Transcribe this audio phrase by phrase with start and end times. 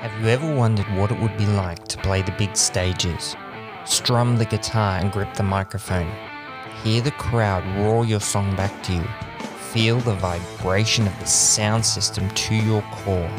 [0.00, 3.34] Have you ever wondered what it would be like to play the big stages,
[3.86, 6.12] strum the guitar and grip the microphone,
[6.84, 9.04] hear the crowd roar your song back to you,
[9.72, 13.30] feel the vibration of the sound system to your core,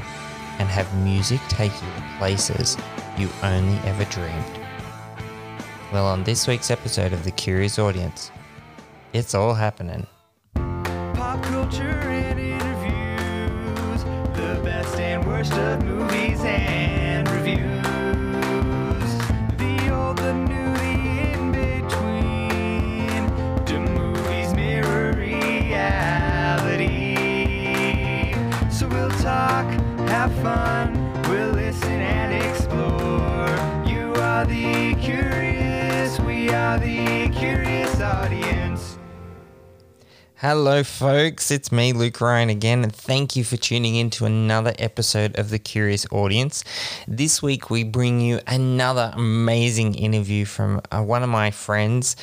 [0.57, 2.75] and have music take you to places
[3.19, 4.59] you only ever dreamed?
[5.93, 8.31] Well, on this week's episode of The Curious Audience,
[9.13, 10.07] it's all happening.
[10.55, 14.03] Pop culture and interviews,
[14.35, 16.36] the best and worst of movies
[30.47, 30.93] fun,
[31.23, 33.49] we'll listen and explore.
[33.85, 38.97] You are the curious, we are the curious audience.
[40.35, 41.51] Hello, folks.
[41.51, 45.49] It's me, Luke Ryan, again, and thank you for tuning in to another episode of
[45.49, 46.63] The Curious Audience.
[47.09, 52.15] This week, we bring you another amazing interview from uh, one of my friends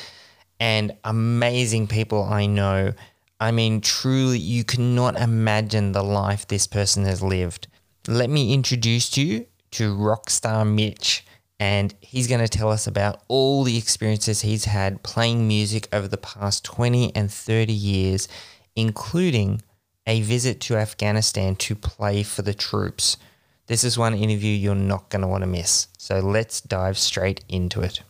[0.59, 2.95] and amazing people I know.
[3.39, 7.67] I mean, truly, you cannot imagine the life this person has lived.
[8.07, 11.25] Let me introduce you to Rockstar Mitch
[11.59, 16.07] and he's going to tell us about all the experiences he's had playing music over
[16.07, 18.29] the past 20 and 30 years,
[18.77, 19.63] including
[20.07, 23.17] a visit to Afghanistan to play for the troops.
[23.69, 25.89] This is one interview you're not going to want to miss.
[25.97, 28.03] So let's dive straight into it.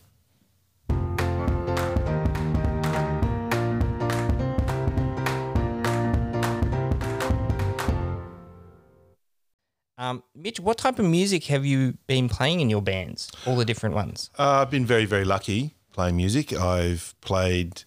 [10.05, 13.31] Um, Mitch, what type of music have you been playing in your bands?
[13.47, 14.29] All the different ones.
[14.37, 16.53] Uh, I've been very, very lucky playing music.
[16.53, 17.83] I've played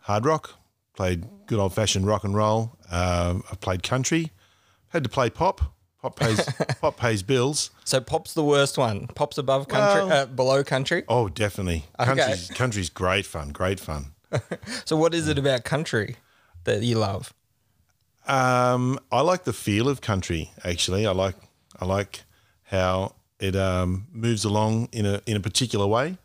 [0.00, 0.50] hard rock,
[0.94, 2.76] played good old fashioned rock and roll.
[2.90, 4.30] Uh, I've played country,
[4.88, 5.60] had to play pop.
[6.02, 6.44] Pop pays
[6.80, 7.70] pop pays bills.
[7.84, 9.06] So pop's the worst one.
[9.08, 11.04] Pop's above country, Well- uh, below country.
[11.08, 11.86] Oh, definitely.
[11.98, 12.14] Okay.
[12.14, 13.50] Country's, country's great fun.
[13.50, 14.12] Great fun.
[14.84, 16.16] So what is it about country
[16.64, 17.32] that you love?
[18.28, 20.52] Um, I like the feel of country.
[20.64, 21.36] Actually, I like
[21.80, 22.22] I like
[22.64, 26.18] how it um, moves along in a in a particular way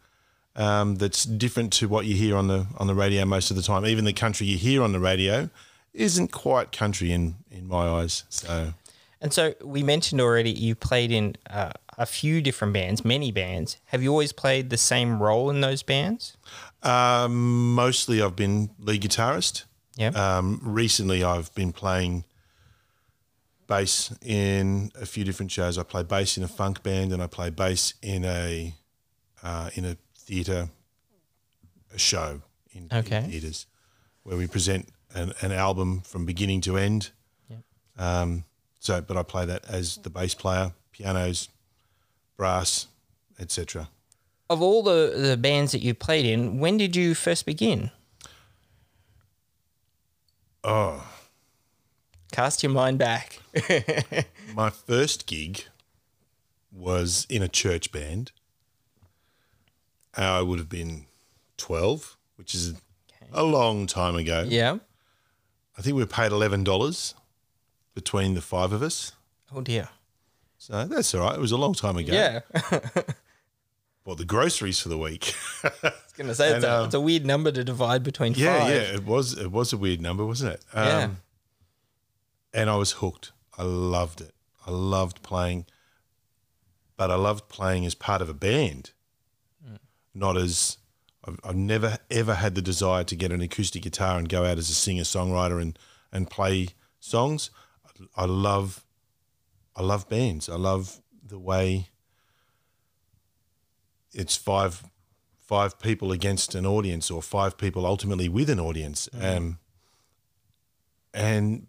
[0.56, 3.64] um, that's different to what you hear on the on the radio most of the
[3.64, 3.86] time.
[3.86, 5.50] Even the country you hear on the radio
[5.94, 8.24] isn't quite country in in my eyes.
[8.30, 8.74] So
[9.22, 13.78] And so we mentioned already you played in uh, a few different bands, many bands.
[13.86, 16.36] Have you always played the same role in those bands?
[16.84, 19.64] um, mostly I've been lead guitarist.
[19.96, 20.10] Yeah.
[20.10, 22.24] Um, recently, I've been playing
[23.68, 25.78] bass in a few different shows.
[25.78, 28.74] I play bass in a funk band, and I play bass in a
[29.44, 30.70] uh, in a theatre
[31.94, 32.42] a show
[32.74, 33.22] in, in Okay.
[33.30, 33.68] theatres
[34.24, 37.12] where we present an, an album from beginning to end.
[37.96, 38.46] Um,
[38.80, 41.50] so, but I play that as the bass player, pianos,
[42.38, 42.88] brass,
[43.40, 43.88] etc.
[44.50, 47.92] Of all the, the bands that you played in, when did you first begin?
[50.64, 51.06] Oh,
[52.32, 53.40] Cast your mind back.
[54.56, 55.66] My first gig
[56.72, 58.32] was in a church band.
[60.16, 61.06] I would have been
[61.58, 62.74] 12, which is
[63.32, 64.46] a long time ago.
[64.48, 64.78] yeah.
[65.78, 67.14] I think we were paid $11
[67.96, 69.14] between the five of us.
[69.56, 69.90] Oh dear.
[70.60, 71.36] So that's all right.
[71.36, 72.14] It was a long time ago.
[72.14, 72.40] Yeah.
[74.04, 75.34] Bought the groceries for the week.
[75.64, 78.60] I was gonna say it's, a, um, it's a weird number to divide between yeah,
[78.60, 78.70] five.
[78.70, 78.82] yeah.
[78.96, 80.66] It was it was a weird number, wasn't it?
[80.74, 81.10] Um, Yeah.
[82.54, 83.32] And I was hooked.
[83.58, 84.34] I loved it.
[84.68, 85.66] I loved playing,
[86.98, 88.92] but I loved playing as part of a band,
[90.14, 90.78] not as.
[91.26, 94.58] I've, I've never ever had the desire to get an acoustic guitar and go out
[94.58, 95.80] as a singer songwriter and
[96.12, 96.68] and play
[97.00, 97.50] songs.
[97.86, 98.86] I, I love,
[99.76, 100.50] I love bands.
[100.50, 101.88] I love the way.
[104.14, 104.84] It's five
[105.40, 109.10] five people against an audience or five people ultimately with an audience.
[109.14, 109.60] Um,
[111.14, 111.68] and,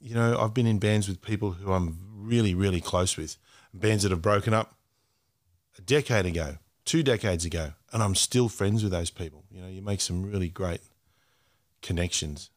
[0.00, 3.36] you know, I've been in bands with people who I'm really, really close with,
[3.74, 4.74] bands that have broken up
[5.78, 9.44] a decade ago, two decades ago, and I'm still friends with those people.
[9.50, 10.80] You know, you make some really great
[11.82, 12.50] connections.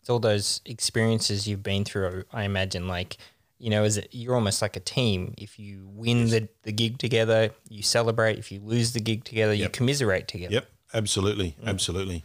[0.00, 2.24] it's all those experiences you've been through.
[2.32, 3.18] I imagine, like
[3.58, 5.34] you know, is it, you're almost like a team.
[5.38, 8.38] If you win the, the gig together, you celebrate.
[8.38, 10.54] If you lose the gig together, you commiserate together.
[10.54, 12.24] Yep, absolutely, absolutely.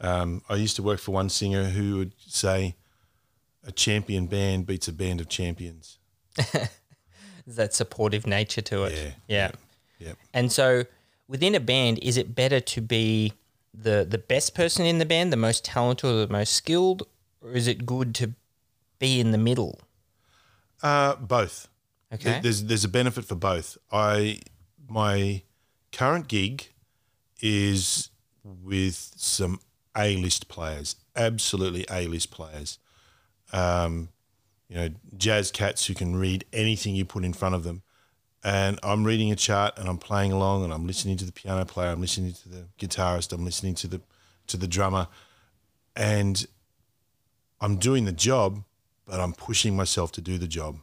[0.00, 2.74] Um, I used to work for one singer who would say,
[3.64, 5.98] "A champion band beats a band of champions."
[7.46, 8.92] That supportive nature to it.
[8.92, 9.50] Yeah, yeah.
[9.98, 10.18] Yep.
[10.32, 10.84] And so,
[11.26, 13.32] within a band, is it better to be
[13.74, 17.08] the the best person in the band, the most talented or the most skilled,
[17.40, 18.34] or is it good to
[18.98, 19.80] be in the middle?
[20.82, 21.68] Uh, both.
[22.12, 22.40] Okay.
[22.42, 23.78] There's there's a benefit for both.
[23.92, 24.40] I
[24.88, 25.42] my
[25.92, 26.68] current gig
[27.40, 28.10] is
[28.44, 29.60] with some
[29.96, 32.78] A list players, absolutely A list players.
[33.52, 34.08] Um,
[34.68, 37.82] you know, jazz cats who can read anything you put in front of them.
[38.42, 41.64] And I'm reading a chart and I'm playing along and I'm listening to the piano
[41.66, 44.00] player, I'm listening to the guitarist, I'm listening to the
[44.46, 45.08] to the drummer,
[45.94, 46.46] and
[47.60, 48.64] I'm doing the job,
[49.10, 50.78] but I'm pushing myself to do the job.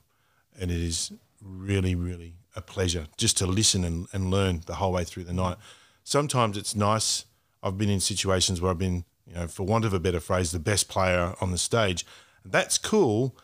[0.59, 4.91] And it is really, really a pleasure just to listen and, and learn the whole
[4.91, 5.55] way through the night.
[6.03, 7.25] Sometimes it's nice.
[7.63, 10.51] I've been in situations where I've been, you know, for want of a better phrase,
[10.51, 12.05] the best player on the stage.
[12.43, 13.35] That's cool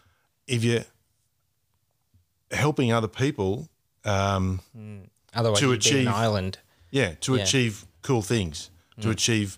[0.48, 0.84] if you're
[2.52, 3.70] helping other people,
[4.04, 4.60] um,
[5.34, 6.60] Otherwise, to achieve- an island.
[6.92, 7.44] yeah, to Yeah.
[7.44, 8.70] achieve cool things,
[9.02, 9.58] to achieve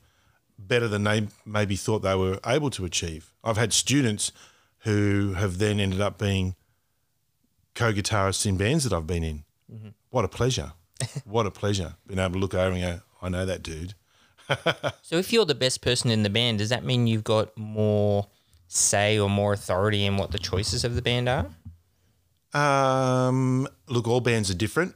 [0.59, 3.33] better than they maybe thought they were able to achieve.
[3.43, 4.31] I've had students
[4.85, 6.55] who have then ended up being
[7.73, 9.43] co-guitarists in bands that I've been in.
[10.09, 10.73] What a pleasure!
[11.25, 13.93] what a pleasure being able to look over and go, I know that dude.
[15.01, 18.27] So, if you're the best person in the band, does that mean you've got more
[18.67, 21.47] say or more authority in what the choices of the band are?
[22.53, 24.95] Um, look, all bands are different.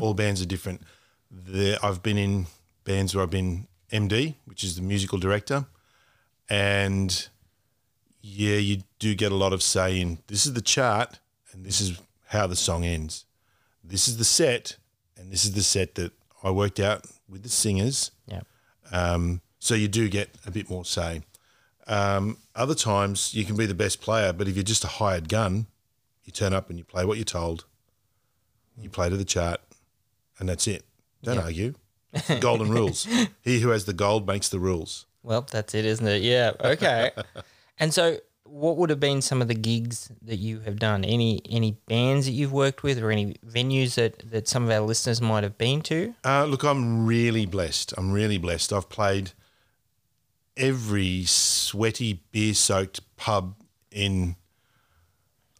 [0.00, 0.82] All bands are different.
[1.30, 2.46] There, I've been in
[2.84, 5.66] bands where I've been MD, which is the musical director,
[6.48, 7.28] and
[8.22, 11.18] yeah, you do get a lot of say in this is the chart
[11.52, 13.24] and this is how the song ends.
[13.82, 14.76] This is the set,
[15.16, 16.12] and this is the set that
[16.44, 18.10] I worked out with the singers.
[18.26, 18.42] Yeah.
[18.92, 21.22] Um, so you do get a bit more say.
[21.86, 25.28] Um, other times you can be the best player, but if you're just a hired
[25.28, 25.66] gun,
[26.24, 27.64] you turn up and you play what you're told.
[28.80, 29.60] You play to the chart,
[30.38, 30.84] and that's it.
[31.22, 31.42] Don't Yeah.
[31.42, 31.74] argue.
[32.40, 33.06] Golden rules.
[33.42, 35.06] He who has the gold makes the rules.
[35.22, 36.22] Well, that's it, isn't it?
[36.22, 36.52] Yeah.
[36.60, 37.10] Okay.
[37.80, 41.04] and so, what would have been some of the gigs that you have done?
[41.04, 44.80] Any any bands that you've worked with, or any venues that that some of our
[44.80, 46.14] listeners might have been to?
[46.24, 47.94] Uh, look, I'm really blessed.
[47.96, 48.72] I'm really blessed.
[48.72, 49.32] I've played
[50.56, 53.54] every sweaty, beer-soaked pub
[53.90, 54.36] in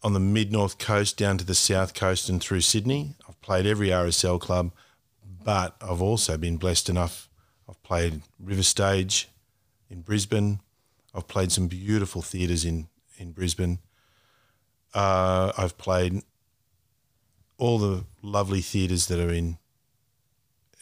[0.03, 3.15] on the mid north coast down to the south coast and through Sydney.
[3.29, 4.73] I've played every RSL club,
[5.45, 7.29] but I've also been blessed enough.
[7.69, 9.29] I've played River Stage
[9.89, 10.61] in Brisbane.
[11.15, 13.79] I've played some beautiful theatres in in Brisbane.
[14.95, 16.23] Uh, I've played
[17.59, 19.59] all the lovely theatres that are in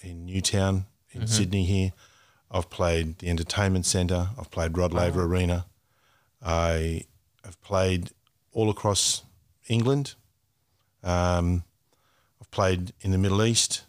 [0.03, 1.93] in Newtown in Sydney here.
[2.51, 4.29] I've played the Entertainment Centre.
[4.39, 5.67] I've played Rod Laver Arena.
[6.43, 7.03] I
[7.45, 8.11] have played
[8.53, 9.23] all across
[9.69, 10.15] England.
[11.03, 11.65] Um,
[12.41, 13.83] I've played in the Middle East.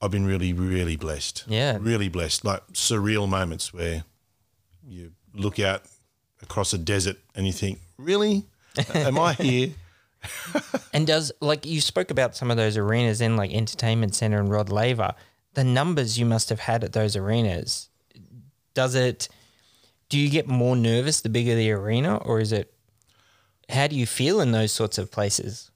[0.00, 1.44] I've been really, really blessed.
[1.48, 1.78] Yeah.
[1.80, 2.44] Really blessed.
[2.44, 4.04] Like surreal moments where
[4.86, 5.82] you look out
[6.42, 8.44] across a desert and you think, really?
[8.94, 9.70] Am I here?
[10.92, 14.50] And does like you spoke about some of those arenas in like Entertainment Center and
[14.50, 15.14] Rod Laver,
[15.54, 17.88] the numbers you must have had at those arenas.
[18.72, 19.28] Does it?
[20.08, 22.72] Do you get more nervous the bigger the arena, or is it?
[23.68, 25.70] How do you feel in those sorts of places?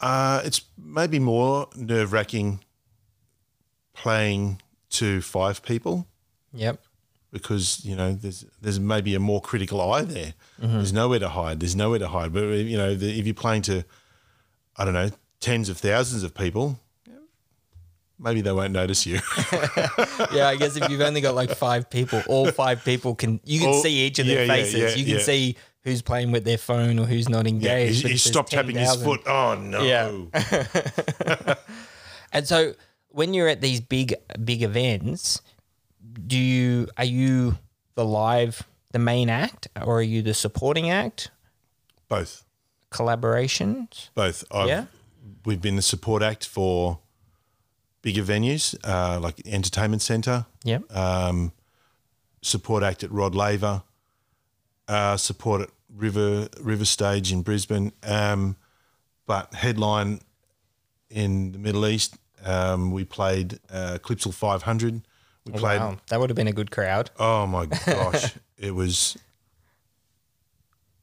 [0.00, 2.60] Uh, it's maybe more nerve wracking
[3.94, 4.60] playing
[4.90, 6.06] to five people
[6.52, 6.80] Yep.
[7.32, 10.34] Because you know there's there's maybe a more critical eye there.
[10.60, 10.74] Mm-hmm.
[10.74, 11.60] There's nowhere to hide.
[11.60, 12.32] There's nowhere to hide.
[12.32, 13.84] But you know, the, if you're playing to,
[14.76, 15.10] I don't know,
[15.40, 16.78] tens of thousands of people,
[18.18, 19.20] maybe they won't notice you.
[20.32, 23.58] Yeah, I guess if you've only got like five people, all five people can you
[23.58, 24.80] can All- see each of their yeah, yeah, faces.
[24.80, 25.22] yeah, you can yeah.
[25.22, 27.96] see who's playing with their phone or who's not yeah, engaged.
[27.96, 29.22] he, he there's stopped tapping his foot.
[29.26, 29.82] Oh no!
[29.82, 31.54] Yeah.
[32.32, 32.74] And so
[33.08, 35.40] when you're at these big big events,
[36.26, 37.58] do you are you
[37.94, 38.62] the live
[38.92, 41.30] the main act or are you the supporting act?
[42.08, 42.44] Both,
[42.90, 44.08] Collaborations?
[44.14, 44.44] both.
[44.50, 44.84] I've, Yeah.
[45.44, 46.98] we've been the support act for
[48.02, 50.46] bigger venues uh, like Entertainment Centre.
[50.64, 50.94] Yep.
[50.96, 51.52] um,
[52.42, 53.82] support act at Rod Laver,
[54.88, 58.56] uh, support at River River Stage in Brisbane, um,
[59.26, 60.20] but headline
[61.10, 62.16] in the Middle East.
[62.44, 65.02] Um, we played uh, Clipsal 500.
[65.46, 65.80] We oh, played.
[65.80, 65.96] wow.
[66.08, 67.10] That would have been a good crowd.
[67.18, 69.16] Oh my gosh, it was.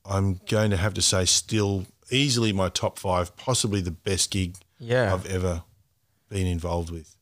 [0.05, 4.55] I'm going to have to say, still easily my top five, possibly the best gig
[4.79, 5.13] Yeah.
[5.13, 5.63] I've ever
[6.29, 7.15] been involved with.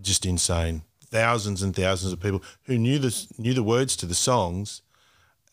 [0.00, 0.82] Just insane.
[1.06, 4.82] Thousands and thousands of people who knew the knew the words to the songs,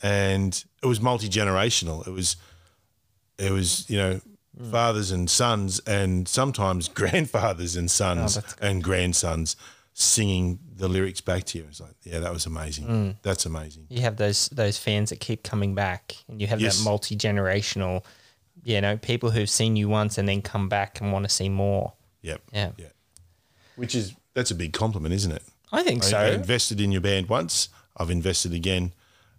[0.02, 2.06] and it was multi generational.
[2.08, 2.36] It was,
[3.38, 4.22] it was you know,
[4.58, 4.72] hmm.
[4.72, 9.56] fathers and sons, and sometimes grandfathers and oh, sons that's and grandsons
[10.02, 11.66] singing the lyrics back to you.
[11.70, 12.88] It's like, yeah, that was amazing.
[12.88, 13.16] Mm.
[13.22, 13.86] That's amazing.
[13.90, 16.78] You have those those fans that keep coming back and you have Yes.
[16.80, 18.04] that multi generational
[18.64, 21.50] you know, people who've seen you once and then come back and want to see
[21.50, 21.94] more.
[22.22, 22.42] Yep.
[22.54, 22.72] Yeah.
[22.78, 22.86] Yeah.
[23.76, 25.44] Which is that's a big compliment, isn't it?
[25.72, 26.18] I think I- so.
[26.20, 27.70] I invested in your band once.
[27.98, 28.94] I've invested again,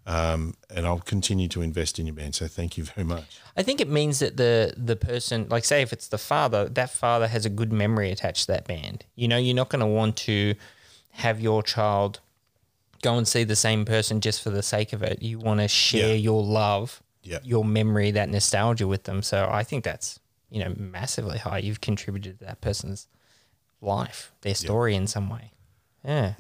[0.07, 2.35] um, and I'll continue to invest in your band.
[2.35, 3.39] So thank you very much.
[3.57, 6.91] I think it means that the the person, like say if it's the father, that
[6.91, 9.05] father has a good memory attached to that band.
[9.15, 10.55] You know, you're not going to want to
[11.11, 12.21] have your child
[13.03, 15.23] go and see the same person just for the sake of it.
[15.23, 16.15] You want to share Yeah.
[16.15, 17.39] your love, Yeah.
[17.45, 19.23] your memory, that nostalgia with them.
[19.23, 20.19] So I think that's
[20.51, 21.59] you know massively high.
[21.59, 23.07] You've contributed to that person's
[23.81, 25.53] life, their story in some way.
[26.05, 26.35] Yeah.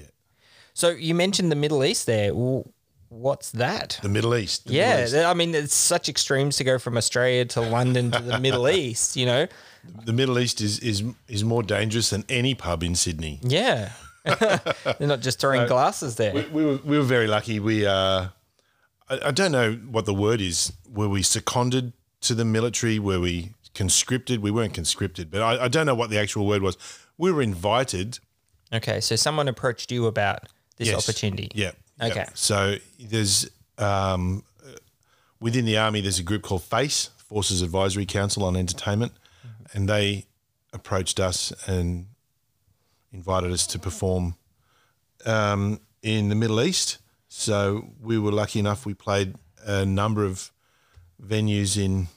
[0.74, 2.34] So you mentioned the Middle East there.
[2.34, 2.64] Well,
[3.12, 3.98] what's that?
[4.02, 4.64] The Middle East.
[4.66, 5.14] the Middle Yeah, East.
[5.14, 9.16] I mean, it's such extremes to go from Australia to London to the Middle East.
[9.16, 9.46] You know,
[10.04, 13.38] the Middle East is is is more dangerous than any pub in Sydney.
[13.42, 13.92] yeah,
[14.24, 14.60] they're
[15.00, 16.32] not just throwing glasses there.
[16.34, 17.60] We, we were we were very lucky.
[17.60, 18.28] We uh,
[19.08, 20.72] I, I don't know what the word is.
[20.90, 21.92] Were we seconded
[22.22, 22.98] to the military?
[22.98, 24.40] Were we conscripted?
[24.42, 26.76] We weren't conscripted, but I, I don't know what the actual word was.
[27.18, 28.18] We were invited.
[28.72, 30.96] Okay, so someone approached you about this Yes.
[31.08, 31.50] opportunity.
[31.54, 31.72] Yeah.
[32.00, 32.14] Okay.
[32.16, 32.28] yeah.
[32.34, 34.44] So there's um,
[35.40, 39.12] within the army, there's a group called FACE, Forces Advisory Council on Entertainment,
[39.72, 40.26] and they
[40.72, 42.06] approached us and
[43.12, 44.36] invited us to perform
[45.26, 46.98] um, in the Middle East.
[47.28, 48.86] So we were lucky enough.
[48.86, 49.34] We played
[49.64, 50.50] a number of
[51.22, 52.08] venues in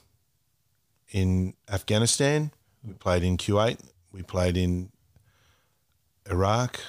[1.10, 2.50] in Afghanistan.
[2.84, 3.78] We played in Kuwait.
[4.12, 4.90] We played in
[6.30, 6.80] Iraq.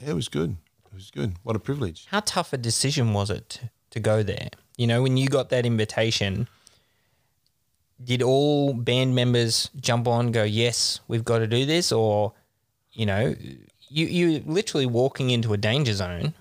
[0.00, 0.56] Yeah, it was good.
[0.86, 1.34] It was good.
[1.42, 2.06] What a privilege.
[2.10, 4.48] How tough a decision was it to, go there?
[4.76, 6.48] You know, when you got that invitation,
[8.02, 12.32] did all band members jump on, go, "Yes, we've got to do this," or
[12.92, 13.34] you know,
[13.88, 16.34] you you're literally walking into a danger zone.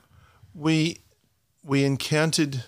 [0.53, 0.99] We
[1.63, 2.63] we encountered.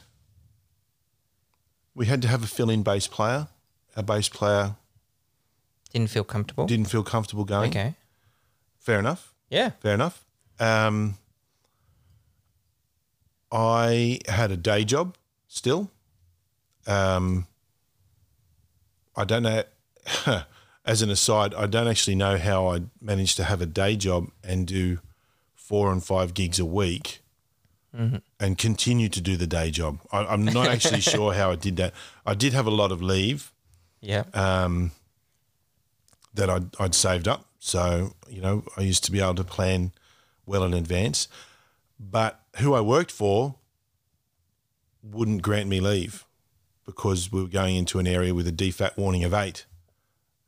[1.93, 3.47] We had to have a fill-in bass player.
[3.95, 4.75] Our bass player
[5.91, 6.65] Didn't feel comfortable.
[6.65, 7.69] didn't feel comfortable going.
[7.71, 7.95] okay.
[8.79, 9.33] Fair enough.
[9.49, 9.71] Yeah.
[9.81, 10.23] Fair enough.
[10.59, 11.17] Um,
[13.51, 15.15] I had a day job
[15.47, 15.89] still.
[16.87, 17.47] Um,
[19.15, 19.63] I don't know.
[20.85, 24.29] As an aside, I don't actually know how I managed to have a day job
[24.43, 24.99] and do
[25.53, 27.21] four and five gigs a week
[28.39, 29.99] and continue to do the day job.
[30.11, 31.93] I, I'm not actually sure how I did that.
[32.25, 33.51] I did have a lot of leave
[33.99, 34.23] Yeah.
[34.33, 34.91] um,
[36.35, 37.45] that I'd, I'd saved up.
[37.59, 39.91] So, you know, I used to be able to plan
[40.49, 41.27] well in advance.
[41.99, 43.55] But who I worked for
[45.01, 46.25] wouldn't grant me leave
[46.85, 49.65] because we were going into an area with a DFAT warning of eight.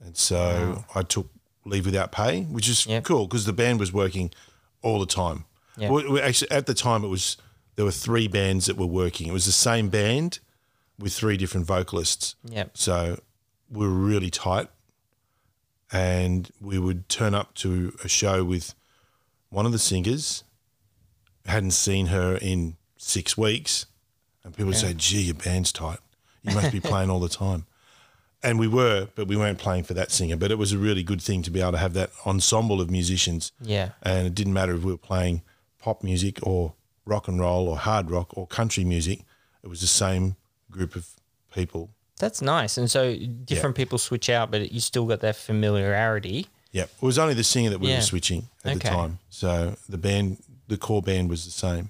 [0.03, 1.29] And so I took
[1.63, 3.03] leave without pay, which is Yep.
[3.03, 4.31] cool because the band was working
[4.81, 5.45] all the time.
[5.77, 5.89] Yeah.
[5.91, 7.37] We- we actually, at the time, it was
[7.75, 9.27] there were three bands that were working.
[9.27, 10.39] It was the same band
[10.97, 12.35] with three different vocalists.
[12.43, 12.77] Yep.
[12.77, 13.21] So
[13.69, 14.69] we were really tight.
[15.93, 18.73] And we would turn up to a show with
[19.51, 20.43] one of the singers,
[21.45, 23.85] hadn't seen her in six weeks.
[24.43, 25.99] And people would say, gee, your band's tight.
[26.41, 27.65] You must be playing all the time.
[28.41, 30.35] And we were, but we weren't playing for that singer.
[30.35, 32.89] But it was a really good thing to be able to have that ensemble of
[32.89, 33.51] musicians.
[33.61, 33.91] Yeah.
[34.01, 35.43] And it didn't matter if we were playing
[35.77, 36.73] pop music or
[37.05, 39.19] rock and roll or hard rock or country music.
[39.63, 40.37] It was the same
[40.71, 41.07] group of
[41.53, 42.77] people That's nice.
[42.77, 43.15] And so
[43.45, 46.47] different people switch out, but you still got that familiarity.
[46.71, 47.97] Yeah, it was only the singer that we Yeah.
[47.97, 48.89] were switching at Okay.
[48.89, 49.19] the time.
[49.29, 50.37] So the band,
[50.67, 51.89] the core band, was the same.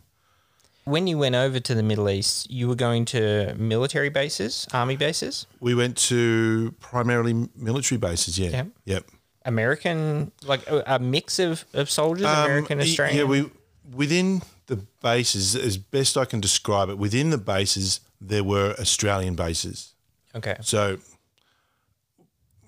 [0.85, 4.95] When you went over to the Middle East, you were going to military bases, army
[4.97, 8.39] bases, We went to primarily military bases.
[8.39, 8.67] Yeah, Yep.
[8.85, 9.05] yep.
[9.45, 13.17] American, like a, a mix of, of soldiers, American, Um, y- Australian.
[13.17, 13.49] Yeah, we
[13.93, 19.35] within the bases, as best I can describe it, within the bases there were Australian
[19.35, 19.93] bases.
[20.35, 20.55] okay.
[20.61, 20.97] So,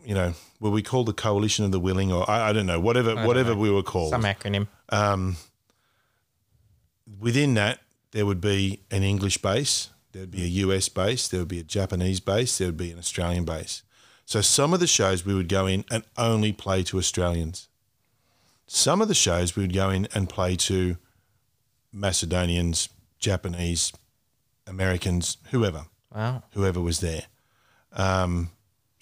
[0.06, 2.80] you know, were we called the Coalition of the Willing, or I, I don't know,
[2.80, 4.12] whatever, whatever we were called.
[4.12, 4.68] Some acronym.
[7.20, 7.80] within that,
[8.12, 11.60] there would be an English base, there would be a US base, there would be
[11.60, 13.82] a Japanese base, there would be an Australian base.
[14.26, 17.68] So some of the shows we would go in and only play to Australians.
[18.68, 20.98] Some of the shows we would go in and play to
[21.92, 23.92] Macedonians, Japanese,
[24.66, 26.44] Americans, whoever, Wow.
[26.54, 27.24] whoever was there.
[27.92, 28.50] Um,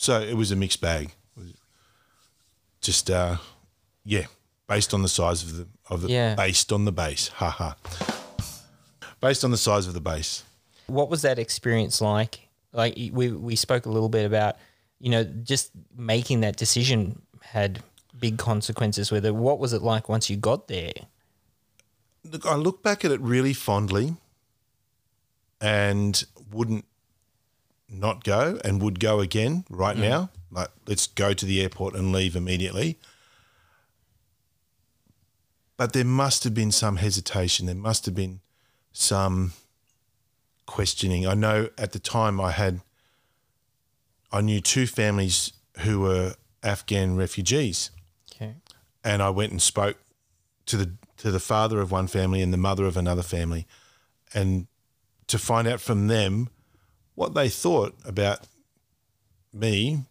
[0.01, 1.11] so it was a mixed bag.
[2.81, 3.37] Just uh,
[4.03, 4.25] yeah,
[4.67, 6.33] based on the size of the of the Yeah.
[6.33, 7.27] based on the base.
[7.27, 7.75] Ha ha.
[9.19, 10.43] Based on the size of the base.
[10.87, 12.47] What was that experience like?
[12.73, 14.55] Like we we spoke a little bit about,
[14.99, 17.83] you know, just making that decision had
[18.19, 19.35] big consequences with it.
[19.35, 20.93] What was it like once you got there?
[22.23, 24.15] Look, I look back at it really fondly
[25.59, 26.85] and wouldn't
[27.91, 30.01] not go and would go again right mm.
[30.01, 30.29] now.
[30.49, 32.97] Like, let's go to the airport and leave immediately.
[35.77, 37.65] But there must have been some hesitation.
[37.65, 38.41] There must have been
[38.93, 39.53] some
[40.65, 41.25] questioning.
[41.25, 42.81] I know at the time I had,
[44.31, 47.91] I knew two families who were Afghan refugees
[48.35, 48.55] Okay.
[49.03, 49.97] and I went and spoke
[50.67, 53.67] to the to the father of one family and the mother of another family,
[54.33, 54.67] and
[55.27, 56.49] to find out from them
[57.21, 58.47] what they thought about
[59.53, 60.05] me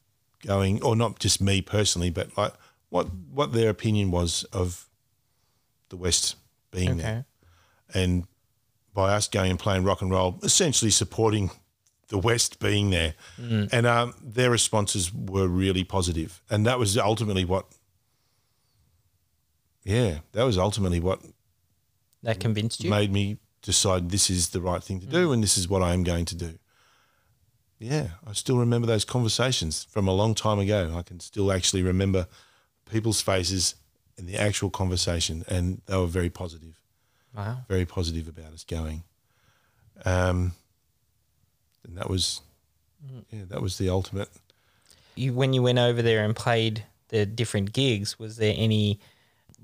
[0.46, 2.52] going, or not just me personally, but like
[2.88, 4.88] what what their opinion was of
[5.88, 6.36] the West
[6.70, 7.24] being there,
[7.92, 8.28] and
[8.94, 11.50] by us going and playing rock and roll, essentially supporting
[12.08, 17.44] the West being there, and um, their responses were really positive, and that was ultimately
[17.44, 17.66] what
[19.82, 21.20] yeah, that was ultimately what
[22.22, 22.90] That convinced you?
[22.90, 25.92] made me decide this is the right thing to do and this is what I
[25.92, 26.58] am going to do.
[27.80, 30.92] Yeah, I still remember those conversations from a long time ago.
[30.94, 32.26] I can still actually remember
[32.90, 33.75] people's faces
[34.18, 36.78] in the actual conversation, and they were very positive,
[37.34, 37.62] Wow.
[37.68, 39.02] very positive about us going.
[40.04, 40.52] Um,
[41.87, 42.42] and that was,
[43.32, 44.28] yeah, that was the ultimate.
[45.14, 49.00] You when you went over there and played the different gigs, was there any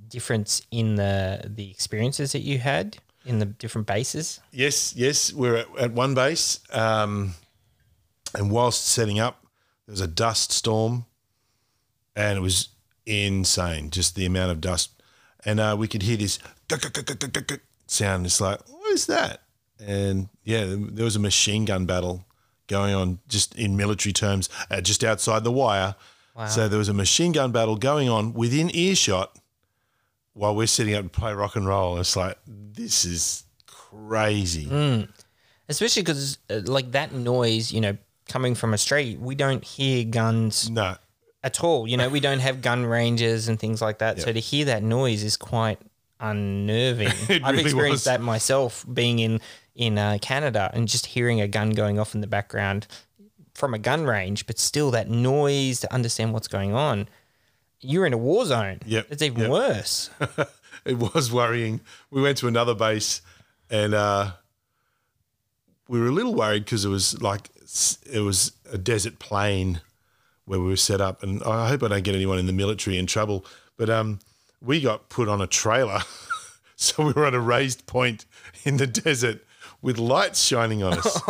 [0.08, 2.96] difference in the the experiences that you had
[3.26, 4.40] in the different bases?
[4.52, 7.34] Yes, yes, we're at, at one base, um,
[8.34, 9.46] and whilst setting up,
[9.86, 11.06] there was a dust storm,
[12.14, 12.68] and it was
[13.04, 14.90] insane, just the amount of dust,
[15.44, 16.38] and uh, we could hear this
[17.86, 18.26] sound.
[18.26, 19.42] It's like, what is that?
[19.78, 22.24] And yeah, there was a machine gun battle
[22.66, 25.94] going on, just in military terms, uh, just outside the wire.
[26.48, 29.38] So there was a machine gun battle going on within earshot
[30.34, 31.96] while we're sitting up to play rock and roll.
[31.98, 34.66] It's like this is crazy.
[35.68, 37.96] Especially because uh, like that noise, you know,
[38.28, 40.96] coming from a street, we don't hear guns No,
[41.42, 41.86] at all.
[41.88, 44.20] You know, we don't have gun ranges and things like that.
[44.20, 45.78] So to hear that noise is quite
[46.20, 47.08] unnerving.
[47.28, 48.04] I've really experienced was.
[48.04, 49.40] that myself being in
[49.74, 52.86] in uh, Canada and just hearing a gun going off in the background
[53.54, 57.08] from a gun range, but still that noise to understand what's going on.
[57.80, 58.80] You're in a war zone.
[58.86, 59.50] Yep, It's even yep.
[59.50, 60.10] worse.
[60.86, 61.82] it was worrying.
[62.10, 63.20] We went to another base,
[63.70, 64.32] and uh,
[65.88, 67.50] we were a little worried because it was like
[68.10, 69.80] it was a desert plain
[70.44, 72.98] where we were set up, and I hope I don't get anyone in the military
[72.98, 73.44] in trouble.
[73.76, 74.20] But um,
[74.62, 76.00] we got put on a trailer,
[76.76, 78.24] so we were at a raised point
[78.64, 79.44] in the desert
[79.82, 81.20] with lights shining on us.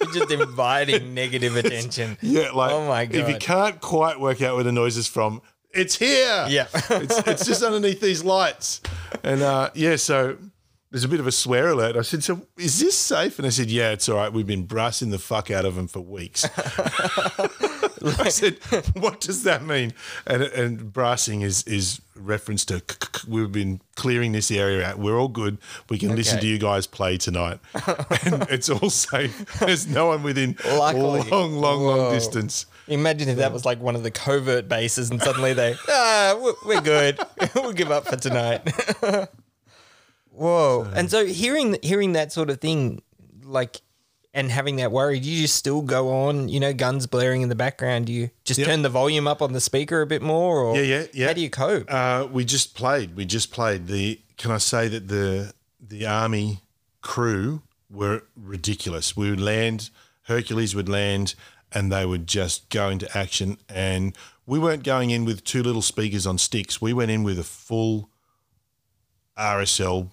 [0.12, 2.18] Just inviting negative attention.
[2.22, 3.20] Yeah, like Oh my god!
[3.20, 5.40] if you can't quite work out where the noise is from,
[5.72, 6.46] it's here.
[6.48, 6.66] Yeah.
[6.74, 8.80] it's, it's just underneath these lights.
[9.22, 10.36] And uh, yeah, so
[10.94, 11.96] there's a bit of a swear alert.
[11.96, 14.32] I said, "So is this safe?" And I said, "Yeah, it's all right.
[14.32, 16.48] We've been brassing the fuck out of them for weeks."
[18.20, 18.58] I said,
[18.94, 19.92] "What does that mean?"
[20.24, 22.80] And and brassing is is reference to
[23.26, 25.00] we've been clearing this area out.
[25.00, 25.58] We're all good.
[25.88, 27.58] We can listen to you guys play tonight,
[28.24, 29.58] and it's all safe.
[29.58, 31.28] There's no one within Luckily.
[31.28, 31.96] long, long, Whoa.
[31.96, 32.66] long distance.
[32.86, 36.82] Imagine if that was like one of the covert bases and suddenly they, ah, we're
[36.82, 37.18] good.
[37.54, 38.60] we'll give up for tonight.
[40.34, 40.90] Whoa.
[40.94, 43.02] and so hearing hearing that sort of thing,
[43.44, 43.80] like,
[44.32, 47.48] and having that worry, do you just still go on, you know, guns blaring in
[47.48, 48.06] the background?
[48.06, 48.66] Do you just Yep.
[48.66, 50.58] turn the volume up on the speaker a bit more?
[50.58, 51.26] Or Yeah, yeah, yeah.
[51.28, 51.86] How do you cope?
[51.88, 53.14] Uh, we just played.
[53.14, 53.86] We just played.
[53.86, 56.60] The can I say that the the army
[57.00, 59.16] crew were ridiculous.
[59.16, 59.90] We would land,
[60.22, 61.34] Hercules would land,
[61.70, 63.58] and they would just go into action.
[63.68, 64.16] And
[64.46, 66.80] we weren't going in with two little speakers on sticks.
[66.80, 68.08] We went in with a full
[69.38, 70.10] RSL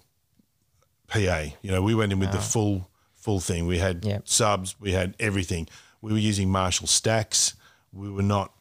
[1.12, 1.44] PA.
[1.62, 2.42] You know, we went in with the ah.
[2.42, 3.66] full full thing.
[3.66, 4.28] We had Yep.
[4.28, 4.74] subs.
[4.80, 5.68] We had everything.
[6.00, 7.54] We were using Marshall stacks.
[7.92, 8.52] We were not.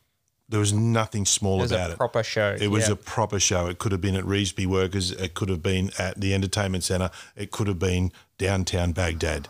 [0.49, 1.97] There was nothing small it was about a it.
[1.97, 2.57] proper show.
[2.59, 2.93] It was yeah.
[2.93, 3.67] a proper show.
[3.67, 5.11] It could have been at Revesby Workers.
[5.11, 7.09] It could have been at the entertainment centre.
[7.37, 9.47] It could have been downtown Baghdad.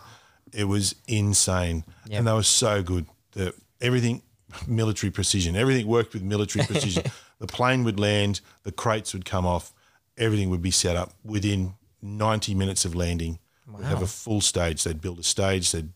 [0.52, 2.18] It was insane, Yep.
[2.18, 3.06] and they were so good.
[3.32, 4.22] The everything
[4.66, 5.56] military precision.
[5.56, 7.04] Everything worked with military precision.
[7.38, 8.40] the plane would land.
[8.62, 9.72] The crates would come off.
[10.16, 13.38] Everything would be set up within ninety minutes of landing.
[13.66, 14.84] We'd have a full stage.
[14.84, 15.72] They'd build a stage.
[15.72, 15.88] They'd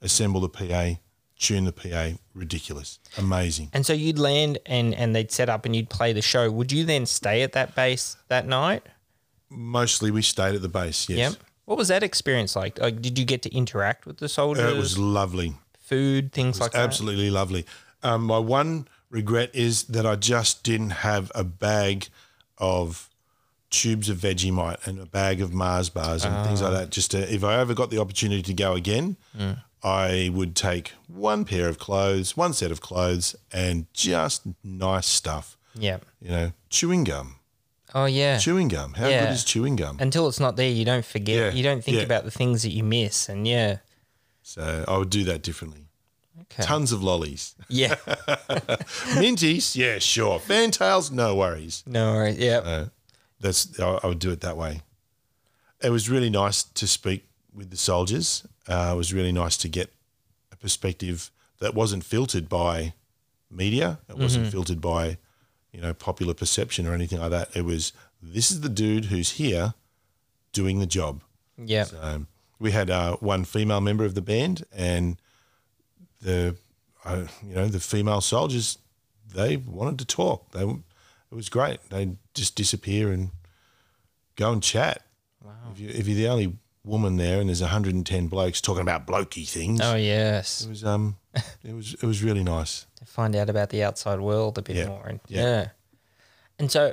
[0.00, 0.98] assemble the PA,
[1.38, 2.16] tune the PA.
[2.34, 3.68] Ridiculous, amazing.
[3.72, 6.50] And so you'd land and and they'd set up and you'd play the show.
[6.50, 8.82] Would you then stay at that base that night?
[9.50, 11.08] Mostly we stayed at the base.
[11.08, 11.18] Yes.
[11.32, 11.42] Yep.
[11.66, 12.80] What was that experience like?
[12.80, 14.64] Like, did you get to interact with the soldiers?
[14.64, 15.54] Uh, It was lovely.
[15.78, 16.80] food, things like that.
[16.82, 17.66] Absolutely lovely.
[18.02, 22.08] Um, my one regret is that I just didn't have a bag
[22.58, 23.10] of
[23.72, 26.90] tubes of Vegemite and a bag of Mars bars and things like that.
[26.90, 29.16] Just to, if I ever got the opportunity to go again,
[29.82, 35.56] I would take one pair of clothes, one set of clothes, and just nice stuff.
[35.74, 35.98] Yeah.
[36.20, 37.36] You know, chewing gum.
[37.94, 38.38] Oh yeah.
[38.38, 38.94] Chewing gum.
[38.94, 39.24] How Yeah.
[39.26, 39.96] good is chewing gum?
[40.00, 41.36] Until it's not there, you don't forget.
[41.36, 42.02] Yeah, You don't think yeah.
[42.04, 43.78] about the things that you miss, and yeah.
[44.42, 45.88] So I would do that differently.
[46.42, 46.62] Okay.
[46.62, 47.54] Tons of lollies.
[47.68, 47.94] Yeah.
[49.16, 50.38] Minties, yeah, sure.
[50.38, 51.82] Fantails, no worries.
[51.86, 52.38] no worries.
[52.38, 52.58] Yeah.
[52.58, 52.86] Uh,
[53.42, 54.80] that's I, I would do it that way.
[55.82, 58.46] It was really nice to speak with the soldiers.
[58.68, 59.92] Uh, it was really nice to get
[60.52, 62.94] a perspective that wasn't filtered by
[63.50, 63.98] media.
[64.08, 65.18] It wasn't filtered by
[65.72, 67.54] you know popular perception or anything like that.
[67.54, 69.74] It was this is the dude who's here
[70.52, 71.22] doing the job.
[71.58, 71.86] yeah.
[72.00, 72.28] Um,
[72.58, 75.16] we had uh, one female member of the band, and
[76.20, 76.56] the
[77.04, 78.78] uh, you know the female soldiers
[79.34, 80.52] they wanted to talk.
[80.52, 80.64] They
[81.32, 81.80] it was great.
[81.90, 83.30] They just disappear and
[84.36, 85.02] go and chat.
[85.42, 85.52] Wow.
[85.72, 89.48] If, you, if you're the only woman there, and there's 110 blokes talking about blokey
[89.48, 90.62] things, Oh yes.
[90.64, 91.16] it was um
[91.64, 92.86] it was it was really nice.
[92.96, 94.86] To find out about the outside world a bit Yeah.
[94.88, 95.42] more, and Yeah.
[95.42, 95.68] yeah.
[96.58, 96.92] And so,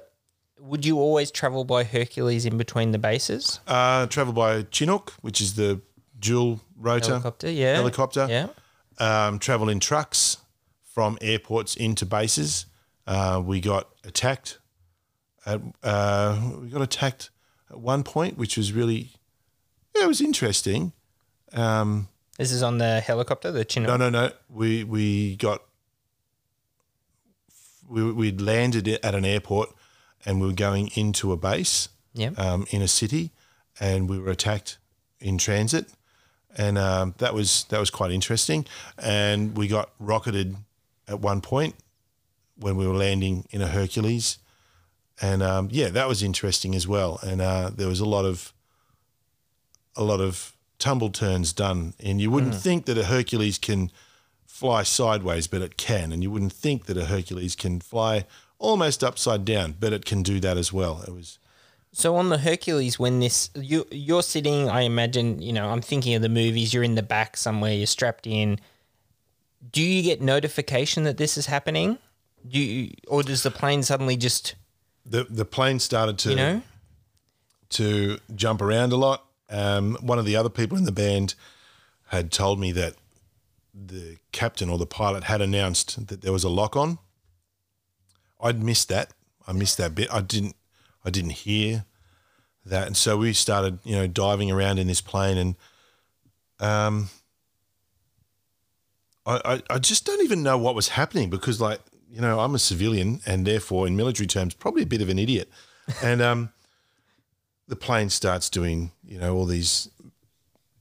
[0.59, 3.59] would you always travel by Hercules in between the bases?
[3.67, 5.81] Uh, travel by Chinook, which is the
[6.17, 7.51] dual rotor Helicopter.
[7.51, 7.75] Yeah.
[7.75, 8.27] helicopter.
[8.29, 8.47] Yeah.
[8.99, 10.37] um, travel in trucks
[10.83, 12.65] from airports into bases.
[13.09, 14.59] Uh, we got attacked.
[15.43, 17.31] At, uh, we got attacked
[17.71, 19.13] at one point, which was really,
[19.95, 20.93] yeah, it was interesting.
[21.53, 23.87] Um, This is on the helicopter, the Chinook.
[23.89, 24.31] no, no, no.
[24.47, 25.63] We we got
[27.89, 29.69] we we landed at an airport,
[30.25, 32.29] and we were going into a base Yeah.
[32.37, 33.31] um, in a city,
[33.79, 34.77] and we were attacked
[35.19, 35.87] in transit,
[36.55, 38.65] and um, that was that was quite interesting.
[38.99, 40.55] And we got rocketed
[41.07, 41.73] at one point
[42.59, 44.37] when we were landing in a Hercules,
[45.21, 47.19] and um, yeah, that was interesting as well.
[47.23, 48.53] And uh, there was a lot of
[49.95, 53.91] a lot of tumble turns done, and you wouldn't think that a Hercules can
[54.45, 58.25] fly sideways, but it can, and you wouldn't think that a Hercules can fly
[58.57, 61.03] almost upside down, but it can do that as well.
[61.07, 61.39] It was.
[61.91, 66.13] So on the Hercules, when this you you're sitting, I imagine you know I'm thinking
[66.15, 66.73] of the movies.
[66.73, 67.73] You're in the back somewhere.
[67.73, 68.59] You're strapped in.
[69.71, 71.97] Do you get notification that this is happening?
[72.49, 74.55] You, or does the plane suddenly just
[75.05, 76.61] the the plane started to you know?
[77.69, 79.25] to jump around a lot.
[79.49, 81.35] Um, one of the other people in the band
[82.07, 82.95] had told me that
[83.73, 86.99] the captain or the pilot had announced that there was a lock on.
[88.41, 89.11] I'd missed that.
[89.47, 90.11] I missed that bit.
[90.11, 90.55] I didn't.
[91.05, 91.85] I didn't hear
[92.65, 95.55] that, and so we started, you know, diving around in this plane, and
[96.59, 97.09] um,
[99.25, 101.79] I, I, I just don't even know what was happening because, like,
[102.11, 105.19] you know, I'm a civilian, and therefore, in military terms, probably a bit of an
[105.19, 105.49] idiot,
[106.03, 106.49] and um,
[107.67, 109.89] the plane starts doing, you know, all these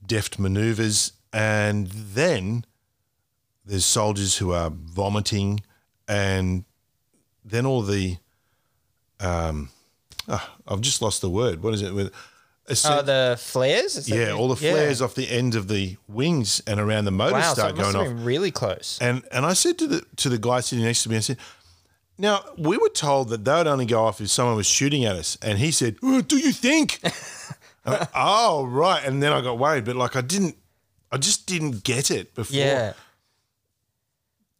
[0.05, 2.65] deft maneuvers, and then
[3.65, 5.61] there's soldiers who are vomiting,
[6.07, 6.65] and
[7.45, 8.17] then all the,
[9.19, 9.69] um,
[10.27, 11.61] ah, I've just lost the word.
[11.61, 11.93] What is it?
[11.93, 12.11] With
[12.85, 14.07] Oh, the flares.
[14.09, 14.71] Yeah, all the yeah.
[14.73, 18.07] flares off the end of the wings and around the motor Wow, start must going
[18.19, 18.25] off.
[18.25, 18.97] really close.
[19.01, 21.37] And and I said to the to the guy sitting next to me, I said,
[22.17, 25.15] "Now we were told that they would only go off if someone was shooting at
[25.15, 26.99] us." And he said, "Oh, "Do you think?"
[27.85, 29.03] Went, oh right.
[29.03, 30.55] And then I got worried, but like I didn't,
[31.11, 32.57] I just didn't get it before.
[32.57, 32.93] Yeah.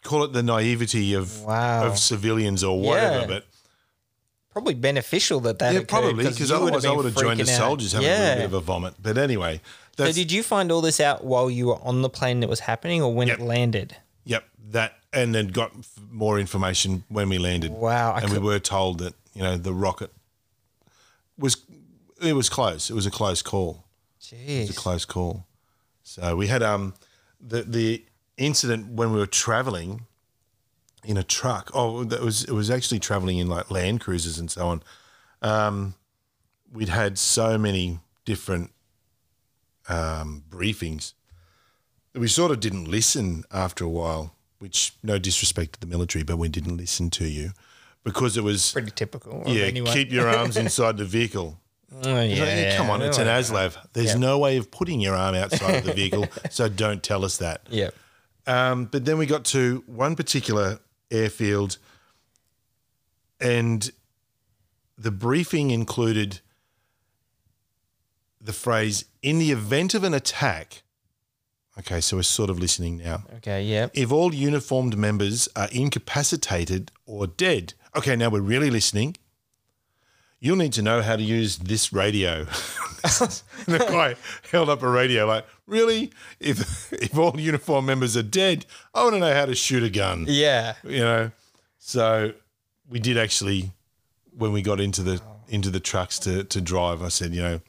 [0.03, 1.85] Call it the naivety of Wow.
[1.87, 3.27] of civilians or whatever, Yeah.
[3.27, 3.45] but
[4.59, 7.57] Probably beneficial that that yeah, occurred, probably because otherwise I would have joined the out.
[7.57, 8.19] soldiers having a yeah.
[8.19, 8.93] little bit of a vomit.
[9.01, 9.61] But anyway,
[9.97, 12.61] So did you find all this out while you were on the plane that was
[12.61, 13.39] happening, or when Yep.
[13.39, 13.95] it landed?
[14.25, 15.71] Yep, that and then got
[16.11, 17.71] more information when we landed.
[17.71, 20.11] Wow, I and we were told that you know the rocket
[21.37, 21.57] was
[22.21, 22.89] it was close.
[22.89, 23.85] It was a close call.
[24.31, 25.45] It was a close call.
[26.03, 26.93] So we had um
[27.39, 28.03] the the
[28.37, 30.05] incident when we were traveling
[31.09, 31.71] in a truck.
[31.73, 34.83] Oh, that was it was actually traveling in like Land Cruisers and so on.
[35.41, 35.95] Um,
[36.71, 38.71] we'd had so many different
[39.87, 41.13] um, briefings
[42.13, 46.23] that we sort of didn't listen after a while, which no disrespect to the military,
[46.23, 47.51] but we didn't listen to you
[48.03, 49.43] because it was Pretty typical.
[49.47, 49.91] yeah, anyone.
[49.93, 51.59] keep your arms inside the vehicle.
[51.91, 53.25] Oh, yeah, like, yeah, come on, it's an.
[53.25, 53.75] ASLAV.
[53.93, 54.19] There's Yeah.
[54.19, 57.63] no way of putting your arm outside of the vehicle, so don't tell us that.
[57.67, 57.89] Yeah.
[58.45, 60.77] Um, but then we got to one particular
[61.11, 61.77] airfield,
[63.39, 63.91] and
[64.97, 66.41] the briefing included
[68.41, 70.83] the phrase "in the event of an attack."
[71.77, 73.23] Okay, so we're sort of listening now.
[73.37, 73.63] Okay.
[73.63, 73.87] Yeah.
[73.93, 79.15] If all uniformed members are incapacitated or dead, okay, now we're really listening.
[80.39, 82.39] You'll need to know how to use this radio.
[83.03, 84.15] and the guy
[84.51, 86.11] held up a radio like, really?
[86.39, 89.89] If if all uniform members are dead, I want to know how to shoot a
[89.89, 90.25] gun.
[90.27, 90.75] Yeah.
[90.83, 91.31] You know,
[91.77, 92.33] so
[92.89, 93.71] we did actually
[94.37, 97.01] when we got into the into the trucks to to drive.
[97.01, 97.61] I said, you know,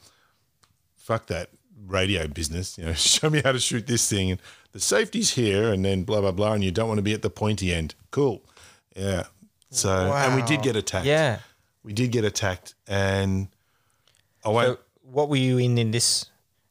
[0.95, 1.49] fuck that
[1.87, 2.77] radio business.
[2.77, 4.31] You know, show me how to shoot this thing.
[4.31, 4.39] And
[4.71, 6.53] the safety's here, and then blah blah blah.
[6.53, 7.95] And you don't want to be at the pointy end.
[8.11, 8.41] Cool.
[8.95, 9.25] Yeah.
[9.69, 11.05] So and we did get attacked.
[11.05, 11.39] Yeah.
[11.83, 13.47] We did get attacked, and
[14.45, 14.65] I.
[14.65, 16.25] So what were you in in this?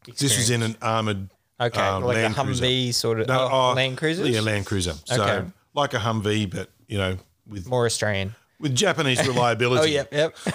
[0.06, 1.28] this was in an armored.
[1.60, 2.64] Okay, um, like a Land Cruiser.
[2.64, 4.26] Humvee sort of No, oh, oh, Land Cruiser.
[4.26, 4.94] Yeah, Land Cruiser.
[5.04, 5.46] So Okay.
[5.74, 8.34] like a Humvee, but you know, with More Australian.
[8.58, 9.98] with Japanese reliability.
[9.98, 10.34] Oh, yep, yep.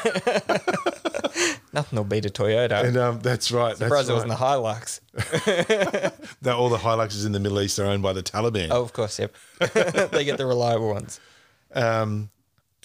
[1.73, 2.85] Nothing will beat a Toyota.
[2.85, 3.75] And um, that's right.
[3.77, 4.27] Surprised That's it right.
[4.27, 6.21] wasn't the Hilux.
[6.41, 8.69] That all the Hiluxes in the Middle East are owned by the Taliban.
[8.71, 9.35] Oh, of course, yep.
[10.11, 11.19] they get the reliable ones.
[11.73, 12.29] Um,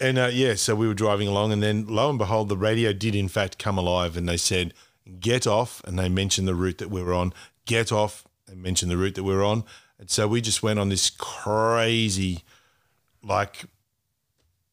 [0.00, 2.92] and uh, yeah, so we were driving along, and then lo and behold, the radio
[2.92, 4.74] did in fact come alive, and they said,
[5.20, 7.32] "Get off," and they mentioned the route that we were on.
[7.66, 9.64] Get off, and mentioned the route that we were on,
[9.98, 12.42] and so we just went on this crazy,
[13.22, 13.64] like,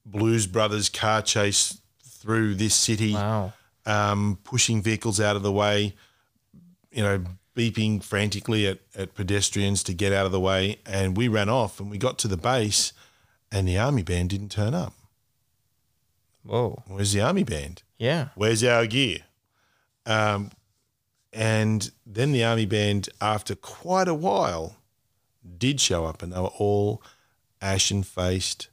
[0.05, 3.13] Blues Brothers car chase through this city.
[3.13, 3.53] Wow.
[3.87, 5.95] um, pushing vehicles out of the way,
[6.91, 7.23] you know,
[7.55, 10.77] beeping frantically at, at pedestrians to get out of the way.
[10.85, 12.93] And we ran off and we got to the base
[13.51, 14.93] and the army band didn't turn up.
[16.47, 16.83] Whoa.
[16.87, 17.83] Where's the army band?
[17.97, 18.29] Yeah.
[18.35, 19.19] Where's our gear?
[20.05, 20.51] Um,
[21.33, 24.77] and then the army band, after quite a while,
[25.57, 27.01] did show up and they were all
[27.61, 28.69] ashen faced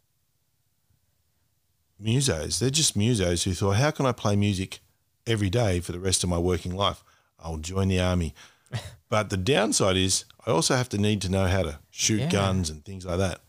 [2.03, 2.59] musos.
[2.59, 4.81] They're just musos who thought, how can I play music
[5.27, 7.03] every day for the rest of my working life?
[7.39, 8.35] I'll join the army.
[9.09, 12.31] but the downside is I also have to need to know how to shoot Yeah.
[12.31, 13.41] guns and things like that.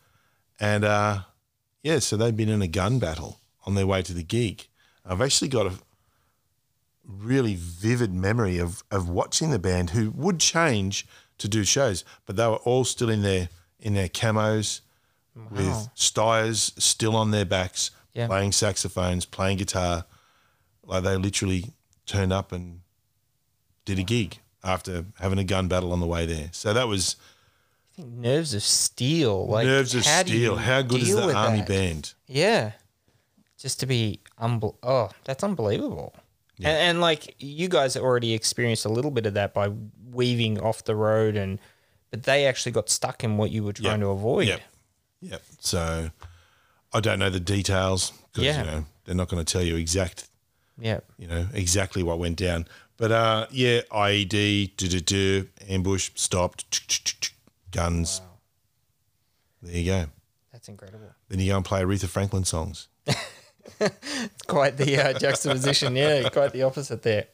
[0.60, 1.20] And uh,
[1.84, 4.68] yeah, so they've been in a gun battle on their way to the gig.
[5.06, 5.74] I've actually got a
[7.08, 11.06] really vivid memory of, of watching the band who would change
[11.38, 13.50] to do shows, but they were all still in their
[13.80, 14.80] in their camos
[15.52, 18.26] with Steyrs still on their backs, Yeah.
[18.28, 20.06] playing saxophones, playing guitar.
[20.86, 21.66] Like they literally
[22.06, 22.80] turned up and
[23.84, 26.50] did a gig after having a gun battle on the way there.
[26.54, 27.18] So that was
[27.98, 29.46] Nerves of steel.
[29.48, 30.56] Like nerves of how do you steel.
[30.58, 31.68] How good is the army that?
[31.68, 32.14] band?
[32.28, 32.72] Yeah.
[33.66, 36.14] Just to be unbel- oh, that's unbelievable.
[36.60, 39.72] And, and like you guys already experienced a little bit of that by
[40.12, 41.58] weaving off the road and
[42.12, 44.50] but they actually got stuck in what you were trying to avoid.
[44.50, 44.62] Yep.
[45.22, 45.42] Yep.
[45.62, 46.12] So
[46.94, 48.60] I don't know the details because Yeah.
[48.60, 50.28] you know they're not going to tell you exact
[50.80, 51.00] Yeah.
[51.18, 52.68] you know exactly what went down.
[52.98, 57.20] But uh, yeah, IED, do do do, ambush, stopped,
[57.72, 58.22] guns.
[59.64, 60.06] There you go.
[60.52, 61.10] That's incredible.
[61.30, 62.88] Then you go and play Aretha Franklin songs.
[64.48, 65.96] Quite the uh, juxtaposition.
[65.96, 67.26] Yeah, quite the opposite there.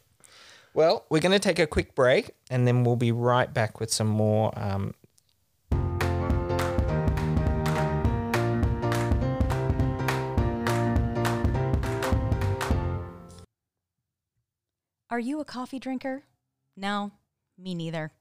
[0.74, 3.92] Well, we're going to take a quick break and then we'll be right back with
[3.92, 4.58] some more.
[4.58, 4.94] Um,
[15.12, 16.24] Are you a coffee drinker?
[16.78, 17.12] No,
[17.58, 18.14] me neither.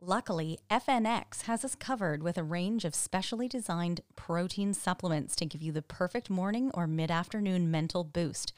[0.00, 5.60] Luckily, FNX has us covered with a range of specially designed protein supplements to give
[5.60, 8.52] you the perfect morning or mid afternoon mental boost.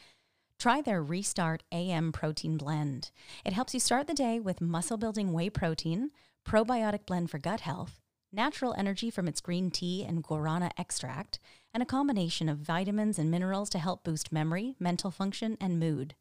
[0.58, 3.10] Try their Restart AM protein blend.
[3.42, 6.10] It helps you start the day with muscle building whey protein,
[6.46, 8.00] probiotic blend for gut health,
[8.30, 11.40] natural energy from its green tea and guarana extract,
[11.72, 16.14] and a combination of vitamins and minerals to help boost memory, mental function, and mood.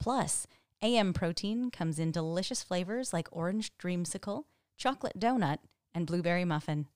[0.00, 0.46] Plus,
[0.80, 4.44] AM protein comes in delicious flavors like orange dreamsicle,
[4.76, 5.58] chocolate donut,
[5.94, 6.86] and blueberry muffin.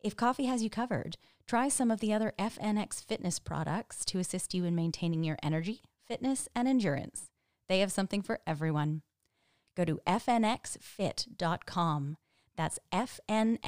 [0.00, 4.52] If coffee has you covered, try some of the other FNX fitness products to assist
[4.54, 7.30] you in maintaining your energy, fitness, and endurance.
[7.68, 9.02] They have something for everyone.
[9.74, 11.36] Go to fnxfit.com.
[12.56, 13.58] That's fnxfit.com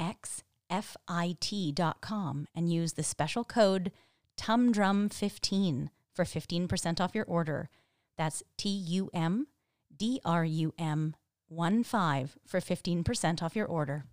[2.55, 3.91] and use the special code
[4.37, 7.69] TUMDRUM15 for 15% off your order.
[8.17, 9.47] That's T U M
[9.95, 11.15] D R U M
[11.49, 14.05] 1 5 for 15% off your order.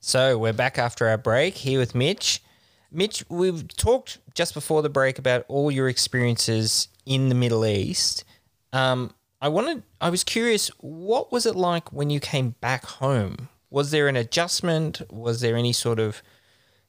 [0.00, 2.40] So we're back after our break here with Mitch.
[2.92, 8.24] Mitch, we've talked just before the break about all your experiences in the Middle East.
[8.72, 13.48] Um, I wanted, I was curious, what was it like when you came back home?
[13.70, 15.02] Was there an adjustment?
[15.10, 16.22] Was there any sort of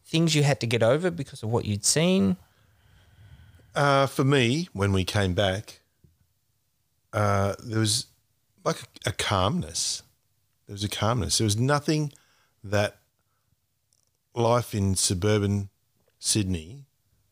[0.05, 2.37] things you had to get over because of what you'd seen?
[3.75, 5.81] Uh, for me, when we came back,
[7.13, 8.07] uh, there was
[8.63, 10.03] like a, a calmness.
[10.67, 11.37] There was a calmness.
[11.37, 12.11] There was nothing
[12.63, 12.97] that
[14.33, 15.69] life in suburban
[16.19, 16.85] Sydney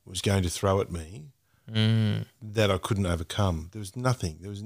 [0.06, 1.26] was going to throw at me
[1.68, 3.70] that I couldn't overcome.
[3.72, 4.38] There was nothing.
[4.40, 4.64] There was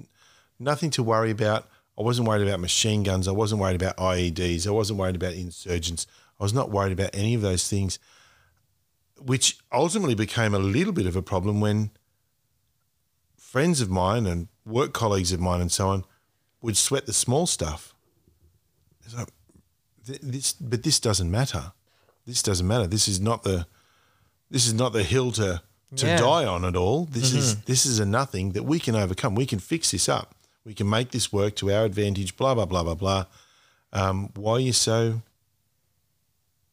[0.60, 1.70] nothing to worry about.
[2.00, 3.28] I wasn't worried about machine guns.
[3.28, 4.66] I wasn't worried about IEDs.
[4.66, 6.08] I wasn't worried about insurgents.
[6.40, 8.00] I was not worried about any of those things,
[9.20, 11.92] which ultimately became a little bit of a problem when
[13.36, 16.06] friends of mine and work colleagues of mine and so on
[16.62, 17.94] would sweat the small stuff.
[20.06, 21.74] Th- this, but this doesn't matter.
[22.26, 22.88] This doesn't matter.
[22.88, 23.68] This is not the,
[24.50, 25.62] this is not the hill to
[25.96, 26.18] to Yeah.
[26.18, 27.06] die on at all.
[27.06, 27.40] This mm-hmm.
[27.40, 29.34] is this is a nothing that we can overcome.
[29.36, 30.36] We can fix this up.
[30.66, 32.36] We can make this work to our advantage.
[32.38, 33.26] Blah blah blah blah blah.
[33.92, 35.22] Um, why are you so,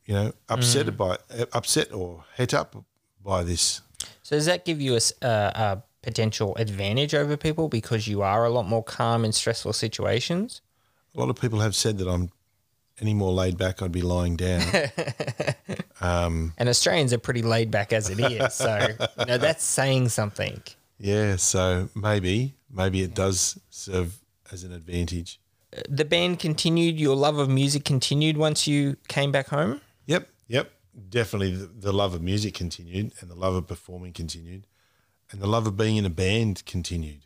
[0.04, 0.96] you know, upset mm.
[0.96, 2.76] by uh, upset or het up
[3.24, 3.80] by this?
[4.22, 8.66] So does that give you a potential advantage over people because you are a lot
[8.66, 10.60] more calm in stressful situations?
[11.14, 12.30] A lot of people have said that I'm
[13.00, 14.62] any more laid back, I'd be lying down.
[16.00, 20.10] Um, and Australians are pretty laid back as it is, so you know that's saying
[20.10, 20.62] something.
[20.98, 24.18] yeah, so maybe maybe it does serve
[24.52, 25.40] as an advantage.
[25.88, 26.98] The band continued.
[26.98, 29.80] Your love of music continued once you came back home.
[30.06, 30.72] Yep, yep.
[31.08, 34.66] Definitely the, the love of music continued and the love of performing continued
[35.30, 37.22] and the love of being in a band continued.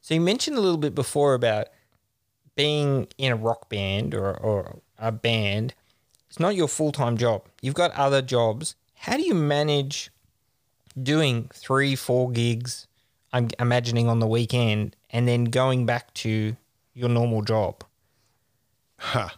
[0.00, 1.68] So you mentioned a little bit before about
[2.54, 5.74] being in a rock band or, or a band.
[6.28, 7.44] It's not your full time job.
[7.62, 8.74] You've got other jobs.
[8.94, 10.10] How do you manage
[11.00, 12.86] doing three, four gigs?
[13.36, 16.56] I'm imagining on the weekend, and then going back to
[16.94, 17.84] your normal job.
[18.98, 19.36] Ha.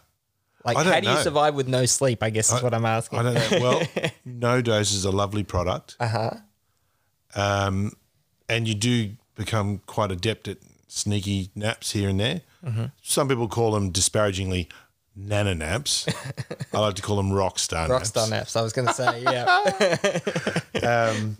[0.63, 2.23] Like, I how do you survive with no sleep?
[2.23, 3.19] I guess is what I'm asking.
[3.19, 3.59] I don't know.
[3.59, 3.81] Well,
[4.25, 5.95] No Doz is a lovely product.
[5.99, 6.31] Uh huh.
[7.35, 7.93] Um,
[8.47, 10.57] and you do become quite adept at
[10.87, 12.41] sneaky naps here and there.
[13.01, 14.69] Some people call them disparagingly
[15.15, 16.07] nana naps.
[16.73, 18.11] I like to call them rock star naps.
[18.11, 18.55] Rockstar naps.
[18.55, 21.09] I was going to say, yeah.
[21.11, 21.37] Um,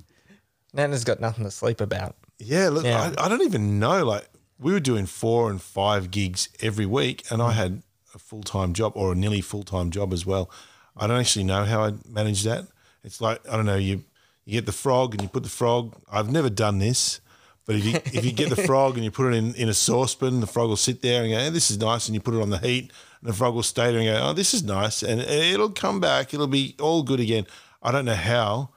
[0.73, 2.15] Nana's got nothing to sleep about.
[2.39, 3.13] Yeah, look, Yeah.
[3.17, 4.05] I, I don't even know.
[4.05, 7.55] Like, we were doing four and five gigs every week, and I mm.
[7.55, 7.83] had
[8.15, 10.49] a full time job or a nearly full time job as well.
[10.97, 12.65] I don't actually know how I manage that.
[13.03, 13.77] It's like I don't know.
[13.77, 14.03] You
[14.45, 15.95] you get the frog and you put the frog.
[16.11, 17.21] I've never done this,
[17.65, 19.73] but if you if you get the frog and you put it in, in a
[19.73, 22.33] saucepan, the frog will sit there and go, hey, "This is nice," and you put
[22.33, 24.63] it on the heat, and the frog will stay there and go, "Oh, this is
[24.63, 26.33] nice," and it'll come back.
[26.33, 27.45] It'll be all good again.
[27.81, 28.69] I don't know how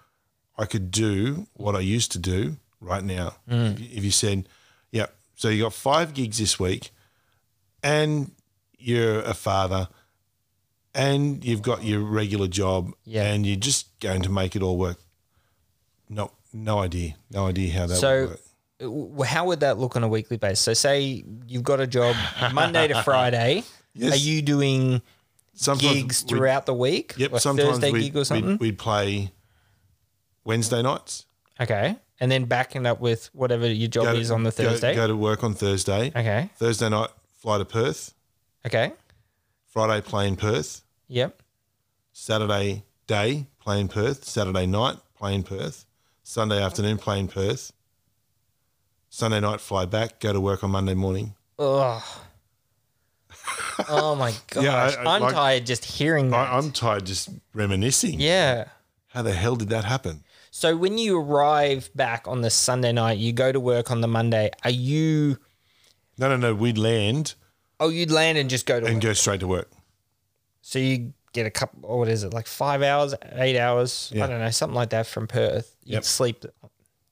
[0.57, 3.37] I could do what I used to do right now.
[3.49, 3.73] Mm.
[3.75, 4.49] If, you, if you said,
[4.91, 6.91] yeah, so you got five gigs this week
[7.83, 8.33] and
[8.79, 9.89] you're a father
[10.95, 13.25] and you've got your regular job Yeah.
[13.33, 14.99] and you're just going to make it all work.
[16.09, 17.15] No, no idea.
[17.31, 18.37] No idea how that So,
[18.81, 19.29] would work.
[19.29, 20.61] how would that look on a weekly basis?
[20.61, 22.15] So, say you've got a job
[22.53, 23.63] Monday to Friday.
[23.95, 24.13] Yes.
[24.15, 25.01] Are you doing
[25.55, 27.15] Sometimes gigs throughout the week?
[27.17, 29.31] Yep, Like sometimes Thursday gig or we'd- We'd, play
[30.45, 31.25] Wednesday nights.
[31.61, 31.97] okay.
[32.23, 34.95] And then backing up with whatever your job Go to- is on the go- Thursday.
[34.95, 36.13] Go, to work on Thursday.
[36.15, 36.51] okay.
[36.57, 38.15] Thursday night, fly to Perth.
[38.65, 38.93] Okay.
[39.67, 40.83] Friday, play in Perth.
[41.09, 41.43] Yep.
[42.13, 44.23] Saturday day, play in Perth.
[44.25, 45.85] Saturday night, play in Perth.
[46.23, 47.73] Sunday afternoon, play in Perth.
[49.11, 51.35] Sunday night, fly back, go to work on Monday morning.
[51.59, 52.03] Ugh.
[53.89, 54.63] oh my gosh.
[54.63, 56.37] Yeah, I- I'm like- tired just hearing that.
[56.53, 58.21] I, I'm tired just reminiscing.
[58.21, 58.67] yeah.
[59.09, 60.23] How the hell did that happen?
[60.55, 64.07] So when you arrive back on the Sunday night, you go to work on the
[64.07, 64.51] Monday.
[64.65, 65.39] Are you?
[66.19, 66.55] No, no, no.
[66.55, 67.35] We'd land
[67.81, 69.03] Oh, you'd land and just go to and work.
[69.03, 69.71] go straight to work.
[70.61, 71.81] So you get a couple.
[71.85, 72.35] Or what is it?
[72.35, 74.13] Like five hours, eight hours?
[74.15, 74.25] Yeah.
[74.25, 75.75] I don't know, something like that from Perth.
[75.85, 76.05] You'd Yep.
[76.05, 76.45] sleep.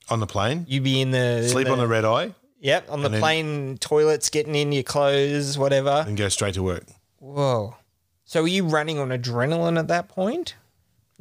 [0.09, 3.01] On the plane, You'd be in the sleep in on the red eye, Yep, on
[3.01, 6.03] the plane toilets, getting in your clothes, whatever.
[6.07, 6.83] and go straight to work.
[7.17, 7.75] Whoa.
[8.25, 10.55] So are you running on adrenaline at that point?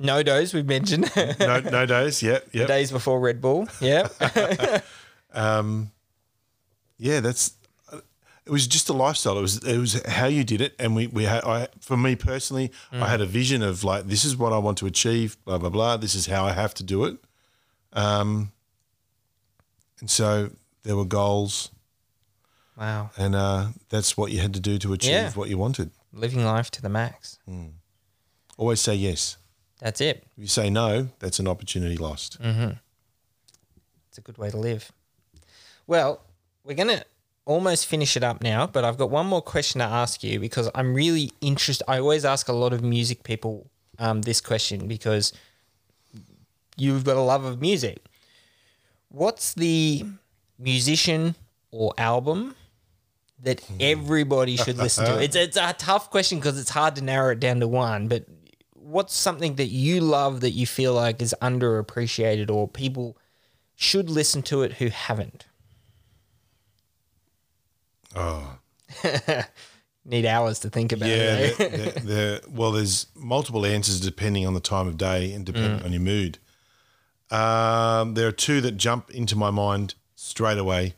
[0.01, 1.11] No Doz, we've mentioned.
[1.39, 2.23] No, no days.
[2.23, 2.69] Yep, yep.
[2.69, 3.69] Days before Red Bull.
[3.81, 4.13] Yep.
[6.99, 7.53] yeah, that's
[7.93, 9.39] it was just a lifestyle.
[9.39, 12.17] It was it was how you did it, and we we had I for me
[12.17, 15.37] personally, I had a vision of like this is what I want to achieve.
[15.45, 15.97] Blah blah blah.
[15.99, 17.19] This is how I have to do it.
[17.93, 18.53] Um,
[20.01, 20.51] and so
[20.83, 21.71] there were goals,
[22.77, 23.11] wow.
[23.19, 25.31] and uh, that's what you had to do to achieve Yeah.
[25.33, 25.91] what you wanted.
[26.13, 27.39] Living life to the max.
[28.57, 29.37] Always say yes.
[29.81, 30.25] That's it.
[30.37, 32.39] If you say no, that's an opportunity lost.
[32.41, 34.93] It's a good way to live.
[35.87, 36.23] Well,
[36.65, 37.05] we're going to
[37.47, 40.69] almost finish it up now, but I've got one more question to ask you because
[40.75, 41.85] I'm really interested.
[41.89, 45.33] I always ask a lot of music people um, this question because
[46.77, 47.99] you've got a love of music.
[49.09, 50.05] What's the
[50.59, 51.35] musician
[51.71, 52.55] or album
[53.43, 55.21] that everybody should listen to?
[55.23, 58.07] It's it's a tough question because it's hard to narrow it down to one.
[58.09, 58.25] But
[58.91, 63.17] what's something that you love that you feel like is underappreciated or people
[63.77, 65.47] should listen to it who haven't?
[68.15, 68.59] Oh,
[70.05, 71.37] Need hours to think about yeah.
[71.37, 71.61] it.
[71.61, 71.69] eh?
[71.69, 75.85] the- the- the- well, there's multiple answers depending on the time of day and depending
[75.85, 76.39] on your mood.
[77.31, 80.95] Um, there are two that jump into my mind straight away.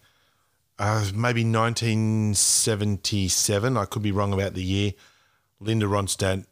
[0.79, 3.77] Uh, maybe 1977.
[3.77, 4.93] I could be wrong about the year.
[5.61, 6.47] Linda Ronstadt,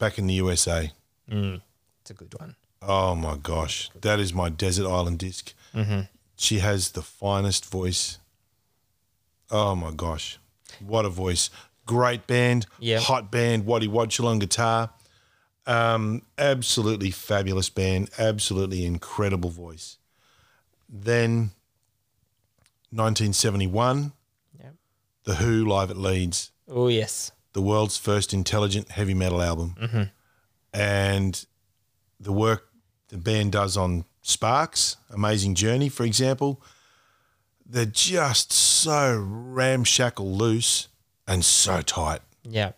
[0.00, 0.90] back in the USA.
[1.28, 2.56] it's a good one.
[2.82, 5.52] Oh my gosh, that is my desert island disc.
[6.36, 8.18] She has the finest voice.
[9.50, 10.38] Oh my gosh,
[10.80, 11.50] what a voice!
[11.86, 13.02] Great band, Yep.
[13.02, 13.66] hot band.
[13.66, 14.90] Waddy Wachtel on guitar.
[15.66, 18.10] Um, absolutely fabulous band.
[18.18, 19.98] Absolutely incredible voice.
[20.88, 21.50] Then,
[22.90, 24.12] 1971,
[24.58, 24.74] Yep.
[25.24, 27.32] The Who live at Leeds Oh yes.
[27.52, 30.10] The world's first intelligent heavy metal album.
[30.72, 31.44] And
[32.18, 32.68] the work
[33.08, 36.62] the band does on Sparks, Amazing Journey, for example,
[37.66, 40.88] they're just so ramshackle loose
[41.26, 42.20] and so tight.
[42.44, 42.72] Yeah.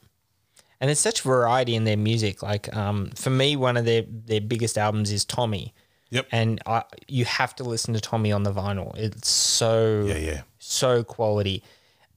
[0.81, 2.43] And there's such variety in their music.
[2.43, 5.75] Like um, for me, one of their, their biggest albums is Tommy.
[6.11, 6.27] Yep.
[6.33, 8.95] And I, you have to listen to Tommy on the vinyl.
[8.97, 10.43] It's so Yeah, yeah.
[10.59, 11.63] so quality.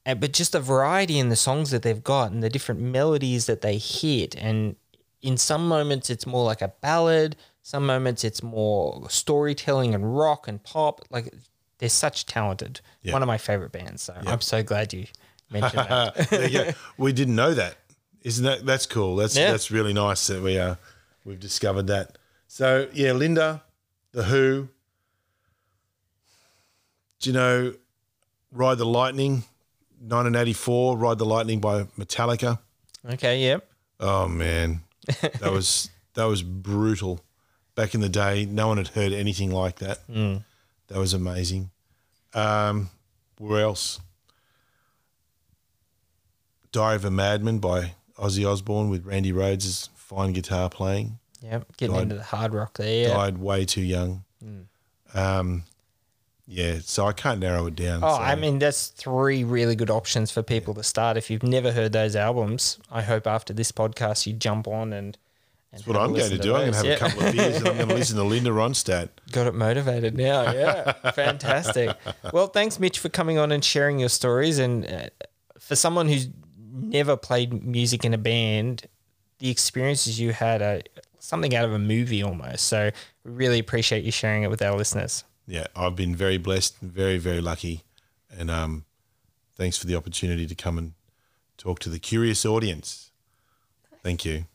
[0.06, 3.44] And, but just the variety in the songs that they've got and the different melodies
[3.46, 4.34] that they hit.
[4.36, 4.76] And
[5.20, 7.36] in some moments, it's more like a ballad.
[7.62, 11.00] Some moments, it's more storytelling and rock and pop.
[11.10, 11.34] Like
[11.78, 12.80] they're such talented.
[13.02, 13.12] Yeah.
[13.14, 14.02] One of my favorite bands.
[14.02, 15.06] So I'm so glad you
[15.50, 16.30] mentioned that.
[16.52, 16.70] Go.
[16.96, 17.76] we didn't know that.
[18.22, 19.16] Isn't that that's cool?
[19.16, 19.50] That's Yeah.
[19.50, 20.76] that's really nice that we uh
[21.24, 22.16] we've discovered that.
[22.46, 23.64] So yeah, Linda,
[24.12, 24.68] the Who.
[27.20, 27.74] Do you know
[28.52, 29.44] Ride the Lightning,
[30.00, 32.58] 1984, Ride the Lightning by Metallica?
[33.12, 33.40] okay.
[33.42, 33.68] Yep.
[34.00, 34.82] Oh man,
[35.20, 37.20] that was that was brutal.
[37.74, 40.00] Back in the day, no one had heard anything like that.
[40.08, 41.70] That was amazing.
[42.34, 42.88] Um,
[43.38, 44.00] where else?
[46.72, 51.18] Diary of a Madman by Ozzy Osbourne with Randy Rhoads' fine guitar playing.
[51.42, 51.76] Yep.
[51.76, 53.08] Getting Died- into the hard rock there.
[53.08, 54.24] Died way too young.
[55.14, 55.64] Um,
[56.46, 58.00] yeah, so I can't narrow it down.
[58.04, 61.16] Oh, so- I mean, that's three really good options for people to start.
[61.16, 65.16] If you've never heard those albums, I hope after this podcast you jump on and.
[65.16, 65.18] and
[65.72, 66.54] that's what I'm going listen to do.
[66.54, 66.92] I'm going to have Yeah.
[66.94, 69.08] a couple of beers and I'm going to listen to Linda Ronstadt.
[69.32, 70.52] Got it motivated now.
[70.52, 71.96] Yeah, fantastic.
[72.32, 74.58] Well, thanks, Mitch, for coming on and sharing your stories.
[74.58, 75.08] And uh,
[75.58, 76.28] for someone who's
[76.72, 78.86] never played music in a band,
[79.40, 80.80] the experiences you had are
[81.18, 82.68] something out of a movie almost.
[82.68, 82.90] So
[83.24, 85.24] we really appreciate you sharing it with our listeners.
[85.46, 87.82] Yeah, I've been very blessed, very, very lucky.
[88.36, 88.84] And um,
[89.54, 90.94] thanks for the opportunity to come and
[91.56, 93.10] talk to the curious audience.
[94.02, 94.46] Thank you.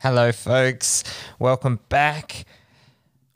[0.00, 1.02] Hello, folks.
[1.38, 2.44] Welcome back.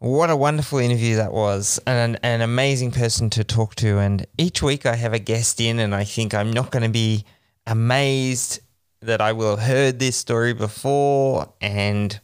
[0.01, 3.99] What a wonderful interview that was, and an, an amazing person to talk to.
[3.99, 6.89] And each week I have a guest in, and I think I'm not going to
[6.89, 7.24] be
[7.68, 8.60] amazed
[9.00, 11.52] that I will have heard this story before.
[11.60, 12.18] And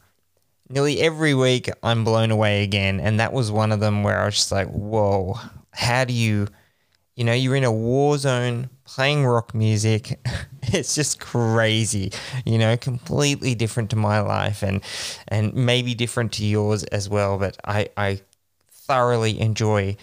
[0.69, 3.01] nearly every week I'm blown away again.
[3.01, 5.37] And that was one of them where I was just like, whoa,
[5.73, 6.49] how do you
[7.17, 10.19] you know, you're in a war zone playing rock music.
[10.63, 12.13] it's just crazy,
[12.45, 14.83] you know, completely different to my life and
[15.29, 17.39] and maybe different to yours as well.
[17.39, 18.21] But I, I
[18.71, 19.97] thoroughly enjoy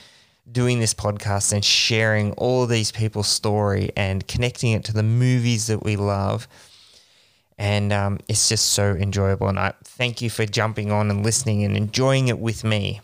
[0.52, 5.68] doing this podcast and sharing all these people's story and connecting it to the movies
[5.68, 6.48] that we love.
[7.58, 9.48] And um, it's just so enjoyable.
[9.48, 13.02] And I thank you for jumping on and listening and enjoying it with me.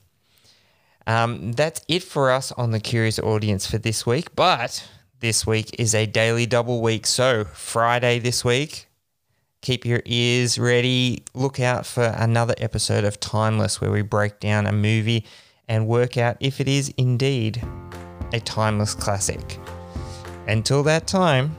[1.06, 4.36] Um, that's it for us on the Curious Audience for this week.
[4.36, 4.88] But
[5.20, 7.06] this week is a daily double week.
[7.06, 8.88] So, Friday this week,
[9.62, 11.24] keep your ears ready.
[11.34, 15.26] Look out for another episode of Timeless where we break down a movie
[15.68, 17.62] and work out if it is indeed
[18.34, 19.60] a timeless classic.
[20.48, 21.56] Until that time,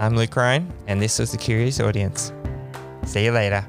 [0.00, 2.32] I'm Luke Ryan, and this was the Curious Audience.
[3.04, 3.66] See you later.